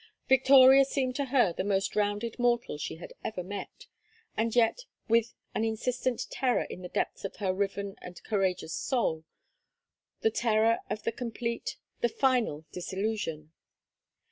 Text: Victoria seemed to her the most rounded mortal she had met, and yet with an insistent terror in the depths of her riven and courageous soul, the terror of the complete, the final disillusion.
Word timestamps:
Victoria 0.27 0.83
seemed 0.83 1.15
to 1.17 1.25
her 1.25 1.53
the 1.53 1.63
most 1.63 1.95
rounded 1.95 2.39
mortal 2.39 2.79
she 2.79 2.95
had 2.95 3.13
met, 3.45 3.85
and 4.35 4.55
yet 4.55 4.79
with 5.07 5.35
an 5.53 5.63
insistent 5.63 6.21
terror 6.31 6.63
in 6.63 6.81
the 6.81 6.89
depths 6.89 7.23
of 7.23 7.35
her 7.35 7.53
riven 7.53 7.95
and 8.01 8.23
courageous 8.23 8.73
soul, 8.73 9.25
the 10.21 10.31
terror 10.31 10.79
of 10.89 11.03
the 11.03 11.11
complete, 11.11 11.77
the 11.99 12.09
final 12.09 12.65
disillusion. 12.71 13.51